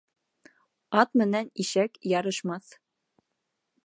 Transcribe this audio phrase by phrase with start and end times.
[1.01, 2.73] Ат менән ишәк ярышмаҫ.